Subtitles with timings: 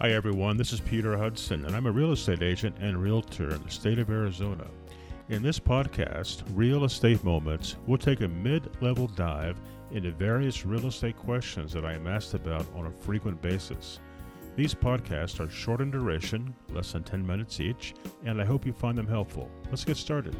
[0.00, 0.56] Hi, everyone.
[0.56, 3.98] This is Peter Hudson, and I'm a real estate agent and realtor in the state
[3.98, 4.64] of Arizona.
[5.28, 10.86] In this podcast, Real Estate Moments, we'll take a mid level dive into various real
[10.86, 13.98] estate questions that I am asked about on a frequent basis.
[14.54, 17.94] These podcasts are short in duration, less than 10 minutes each,
[18.24, 19.50] and I hope you find them helpful.
[19.68, 20.36] Let's get started.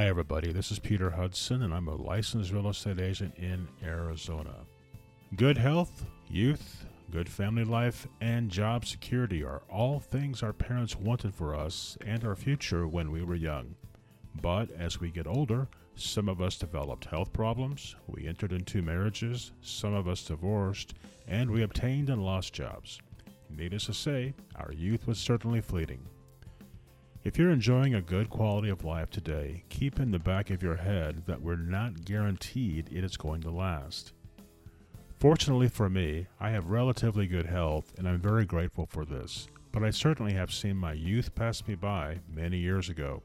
[0.00, 0.50] Hi, everybody.
[0.50, 4.54] This is Peter Hudson, and I'm a licensed real estate agent in Arizona.
[5.36, 11.34] Good health, youth, good family life, and job security are all things our parents wanted
[11.34, 13.74] for us and our future when we were young.
[14.40, 19.52] But as we get older, some of us developed health problems, we entered into marriages,
[19.60, 20.94] some of us divorced,
[21.28, 23.02] and we obtained and lost jobs.
[23.50, 26.00] Needless to say, our youth was certainly fleeting.
[27.22, 30.76] If you're enjoying a good quality of life today, keep in the back of your
[30.76, 34.14] head that we're not guaranteed it is going to last.
[35.18, 39.84] Fortunately for me, I have relatively good health and I'm very grateful for this, but
[39.84, 43.22] I certainly have seen my youth pass me by many years ago.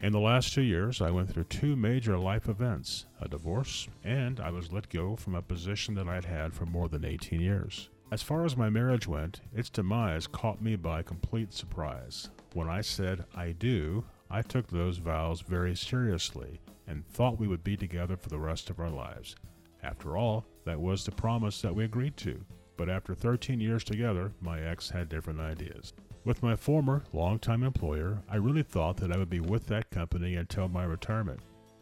[0.00, 4.40] In the last two years, I went through two major life events a divorce, and
[4.40, 7.90] I was let go from a position that I'd had for more than 18 years.
[8.10, 12.28] As far as my marriage went, its demise caught me by complete surprise.
[12.54, 17.64] When I said I do, I took those vows very seriously and thought we would
[17.64, 19.36] be together for the rest of our lives.
[19.82, 22.44] After all, that was the promise that we agreed to.
[22.76, 25.94] But after 13 years together, my ex had different ideas.
[26.24, 30.36] With my former, longtime employer, I really thought that I would be with that company
[30.36, 31.40] until my retirement.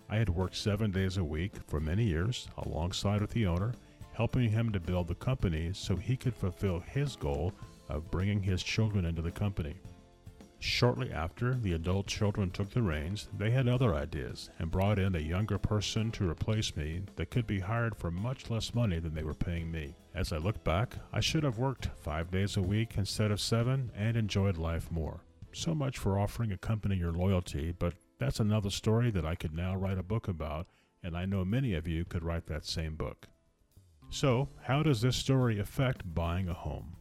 [0.09, 3.75] I had worked seven days a week for many years alongside with the owner,
[4.13, 7.53] helping him to build the company so he could fulfill his goal
[7.89, 9.75] of bringing his children into the company.
[10.63, 15.17] Shortly after the adult children took the reins, they had other ideas and brought in
[15.17, 19.15] a younger person to replace me that could be hired for much less money than
[19.15, 19.95] they were paying me.
[20.15, 23.91] As I look back, I should have worked five days a week instead of seven
[23.97, 25.25] and enjoyed life more.
[25.53, 29.55] So much for offering a company your loyalty, but that's another story that I could
[29.55, 30.67] now write a book about,
[31.03, 33.29] and I know many of you could write that same book.
[34.11, 36.97] So, how does this story affect buying a home?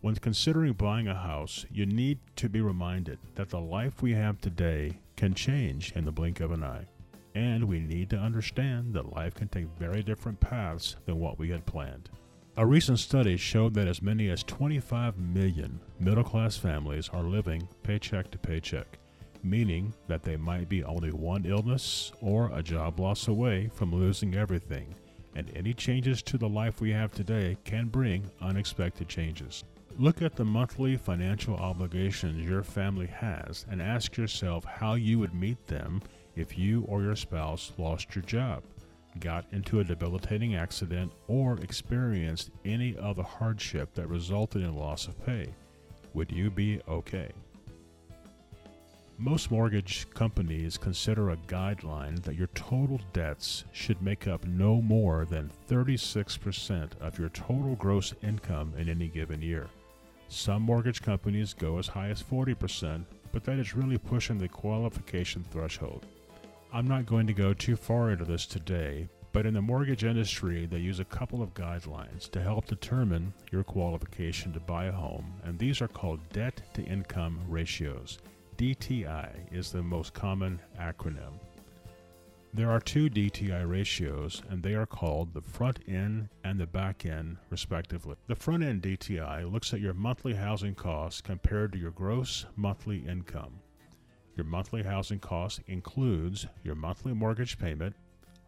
[0.00, 4.40] When considering buying a house, you need to be reminded that the life we have
[4.40, 6.86] today can change in the blink of an eye.
[7.34, 11.50] And we need to understand that life can take very different paths than what we
[11.50, 12.10] had planned.
[12.56, 17.68] A recent study showed that as many as 25 million middle class families are living
[17.82, 19.00] paycheck to paycheck,
[19.42, 24.36] meaning that they might be only one illness or a job loss away from losing
[24.36, 24.94] everything,
[25.34, 29.64] and any changes to the life we have today can bring unexpected changes.
[30.00, 35.34] Look at the monthly financial obligations your family has and ask yourself how you would
[35.34, 36.00] meet them
[36.36, 38.62] if you or your spouse lost your job,
[39.18, 45.20] got into a debilitating accident, or experienced any other hardship that resulted in loss of
[45.26, 45.52] pay.
[46.14, 47.32] Would you be okay?
[49.18, 55.24] Most mortgage companies consider a guideline that your total debts should make up no more
[55.24, 59.66] than 36% of your total gross income in any given year.
[60.28, 65.42] Some mortgage companies go as high as 40%, but that is really pushing the qualification
[65.50, 66.06] threshold.
[66.72, 70.66] I'm not going to go too far into this today, but in the mortgage industry,
[70.66, 75.32] they use a couple of guidelines to help determine your qualification to buy a home,
[75.44, 78.18] and these are called debt to income ratios.
[78.58, 81.40] DTI is the most common acronym.
[82.54, 87.04] There are two DTI ratios, and they are called the front end and the back
[87.04, 88.16] end, respectively.
[88.26, 93.06] The front end DTI looks at your monthly housing costs compared to your gross monthly
[93.06, 93.60] income.
[94.34, 97.94] Your monthly housing cost includes your monthly mortgage payment,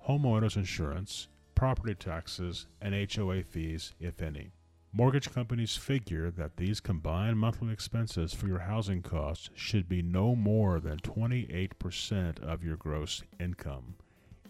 [0.08, 4.50] homeowners insurance, property taxes, and HOA fees, if any.
[4.92, 10.34] Mortgage companies figure that these combined monthly expenses for your housing costs should be no
[10.34, 13.94] more than 28% of your gross income.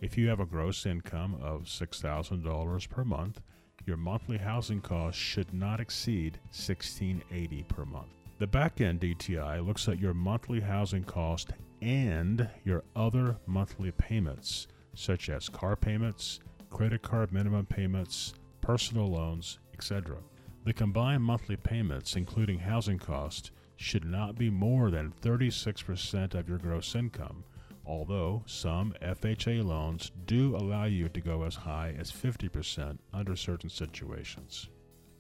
[0.00, 3.42] If you have a gross income of $6,000 per month,
[3.84, 8.08] your monthly housing costs should not exceed 1680 per month.
[8.38, 11.52] The back end DTI looks at your monthly housing cost
[11.82, 16.40] and your other monthly payments, such as car payments,
[16.70, 18.32] credit card minimum payments,
[18.62, 20.16] personal loans, etc.
[20.64, 26.58] The combined monthly payments, including housing costs, should not be more than 36% of your
[26.58, 27.44] gross income,
[27.86, 33.70] although some FHA loans do allow you to go as high as 50% under certain
[33.70, 34.68] situations.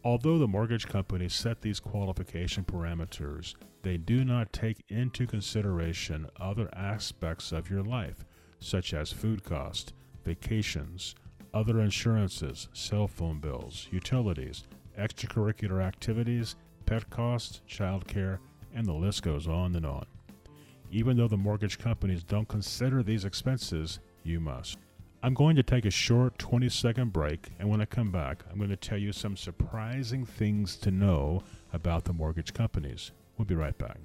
[0.04, 6.68] Although the mortgage companies set these qualification parameters, they do not take into consideration other
[6.74, 8.26] aspects of your life,
[8.58, 9.92] such as food costs,
[10.24, 11.14] vacations,
[11.52, 14.64] other insurances, cell phone bills, utilities,
[14.98, 16.56] extracurricular activities,
[16.86, 18.40] pet costs, child care,
[18.74, 20.06] and the list goes on and on.
[20.90, 24.78] Even though the mortgage companies don't consider these expenses, you must.
[25.22, 28.56] I'm going to take a short 20 second break, and when I come back, I'm
[28.56, 33.12] going to tell you some surprising things to know about the mortgage companies.
[33.36, 33.98] We'll be right back.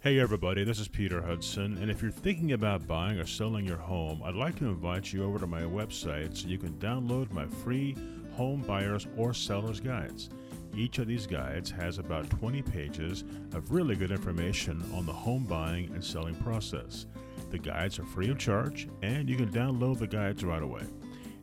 [0.00, 3.76] Hey everybody, this is Peter Hudson, and if you're thinking about buying or selling your
[3.78, 7.46] home, I'd like to invite you over to my website so you can download my
[7.46, 7.96] free
[8.36, 10.28] home buyers or sellers guides.
[10.76, 13.24] Each of these guides has about 20 pages
[13.54, 17.06] of really good information on the home buying and selling process.
[17.50, 20.82] The guides are free of charge, and you can download the guides right away.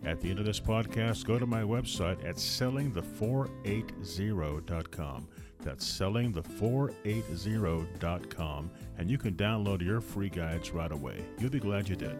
[0.06, 5.28] At the end of this podcast, go to my website at sellingthe480.com.
[5.62, 11.26] That's sellingthe480.com, and you can download your free guides right away.
[11.40, 12.20] You'll be glad you did.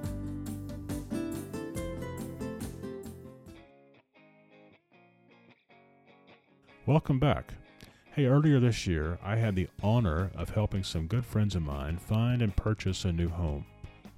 [6.86, 7.54] Welcome back.
[8.14, 11.96] Hey, earlier this year, I had the honor of helping some good friends of mine
[11.96, 13.66] find and purchase a new home.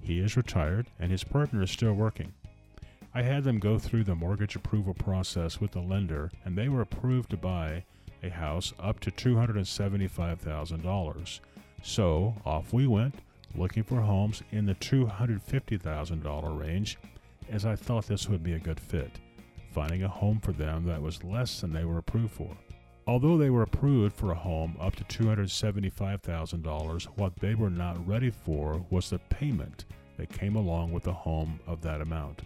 [0.00, 2.32] He is retired, and his partner is still working.
[3.14, 6.80] I had them go through the mortgage approval process with the lender, and they were
[6.80, 7.84] approved to buy
[8.24, 11.40] a house up to $275,000.
[11.84, 13.14] So off we went,
[13.54, 16.98] looking for homes in the $250,000 range,
[17.48, 19.20] as I thought this would be a good fit
[19.76, 22.56] finding a home for them that was less than they were approved for.
[23.06, 28.30] Although they were approved for a home up to $275,000, what they were not ready
[28.30, 29.84] for was the payment
[30.16, 32.40] that came along with a home of that amount.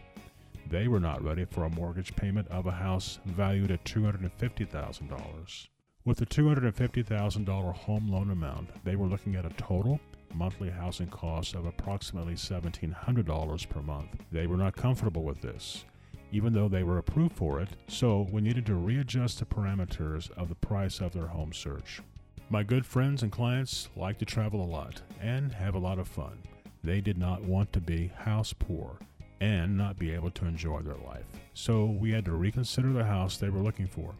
[0.68, 5.68] They were not ready for a mortgage payment of a house valued at $250,000.
[6.04, 10.00] With the $250,000 home loan amount, they were looking at a total
[10.34, 14.08] monthly housing cost of approximately $1,700 per month.
[14.32, 15.84] They were not comfortable with this
[16.32, 20.48] even though they were approved for it, so we needed to readjust the parameters of
[20.48, 22.00] the price of their home search.
[22.48, 26.08] My good friends and clients like to travel a lot and have a lot of
[26.08, 26.42] fun.
[26.82, 28.98] They did not want to be house poor
[29.40, 33.36] and not be able to enjoy their life, so we had to reconsider the house
[33.36, 34.14] they were looking for.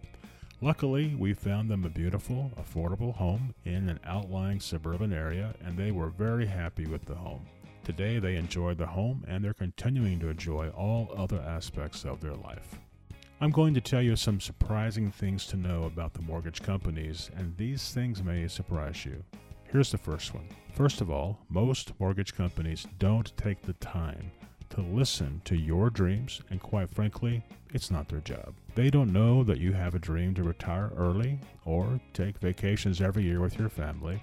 [0.62, 5.90] Luckily, we found them a beautiful, affordable home in an outlying suburban area, and they
[5.90, 7.46] were very happy with the home.
[7.84, 12.34] Today, they enjoy the home and they're continuing to enjoy all other aspects of their
[12.34, 12.78] life.
[13.40, 17.56] I'm going to tell you some surprising things to know about the mortgage companies, and
[17.56, 19.24] these things may surprise you.
[19.64, 20.46] Here's the first one.
[20.74, 24.30] First of all, most mortgage companies don't take the time
[24.68, 27.42] to listen to your dreams, and quite frankly,
[27.72, 28.54] it's not their job.
[28.74, 33.22] They don't know that you have a dream to retire early or take vacations every
[33.22, 34.22] year with your family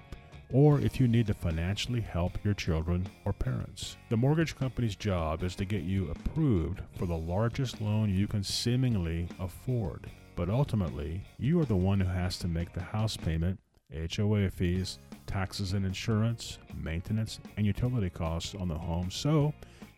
[0.52, 3.96] or if you need to financially help your children or parents.
[4.08, 8.42] The mortgage company's job is to get you approved for the largest loan you can
[8.42, 10.10] seemingly afford.
[10.36, 13.58] But ultimately, you are the one who has to make the house payment,
[13.92, 19.10] HOA fees, taxes and insurance, maintenance, and utility costs on the home.
[19.10, 19.52] So,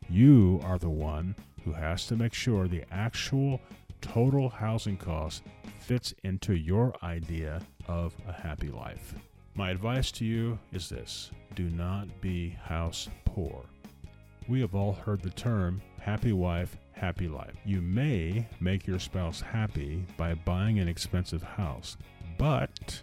[0.08, 3.61] you are the one who has to make sure the actual
[4.00, 5.43] total housing cost
[5.79, 9.14] fits into your idea of a happy life.
[9.55, 13.65] My advice to you is this do not be house poor.
[14.48, 17.55] We have all heard the term happy wife, happy life.
[17.65, 21.96] You may make your spouse happy by buying an expensive house,
[22.39, 23.03] but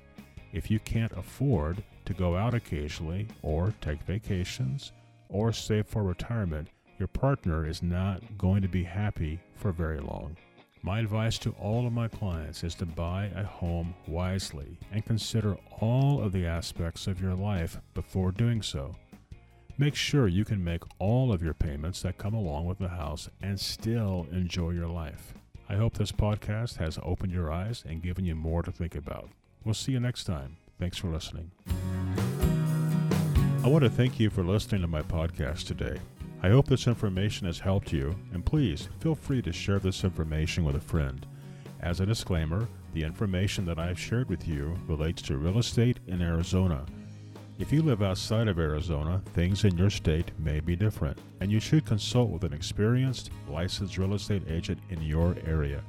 [0.54, 4.94] if you can't afford to go out occasionally, or take vacations,
[5.30, 10.36] or save for retirement, your partner is not going to be happy for very long.
[10.84, 15.58] My advice to all of my clients is to buy a home wisely and consider
[15.82, 18.96] all of the aspects of your life before doing so.
[19.78, 23.30] Make sure you can make all of your payments that come along with the house
[23.42, 25.34] and still enjoy your life.
[25.70, 29.30] I hope this podcast has opened your eyes and given you more to think about.
[29.64, 30.58] We'll see you next time.
[30.80, 31.52] Thanks for listening.
[33.64, 36.00] I want to thank you for listening to my podcast today.
[36.44, 40.64] I hope this information has helped you, and please feel free to share this information
[40.64, 41.26] with a friend.
[41.82, 46.22] As a disclaimer, the information that I've shared with you relates to real estate in
[46.22, 46.86] Arizona.
[47.58, 51.60] If you live outside of Arizona, things in your state may be different, and you
[51.60, 55.82] should consult with an experienced, licensed real estate agent in your area.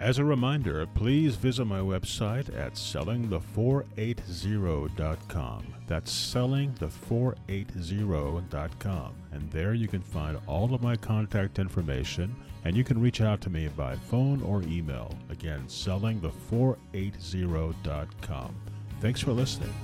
[0.00, 5.74] As a reminder, please visit my website at sellingthe480.com.
[5.88, 9.14] That's sellingthe480.com.
[9.32, 13.40] And there you can find all of my contact information and you can reach out
[13.40, 15.12] to me by phone or email.
[15.30, 18.54] Again, sellingthe480.com.
[19.00, 19.74] Thanks for listening.